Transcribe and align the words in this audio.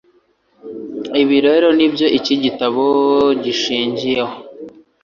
ibi 1.21 1.37
rero 1.45 1.67
ni 1.77 1.87
byo 1.93 2.07
iki 2.19 2.35
gitabo 2.43 2.83
gishingiye 3.43 4.21
ho 4.29 4.35